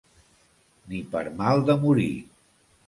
[0.93, 2.11] Ni per mal de morir.